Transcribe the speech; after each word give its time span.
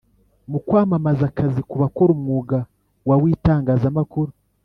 mu 0.51 0.59
kwamamaza 0.65 1.23
akazi 1.29 1.61
ku 1.69 1.75
bakora 1.81 2.09
umwuga 2.17 2.57
wa 3.07 3.15
witangaza 3.21 3.87
makuru 3.99 4.31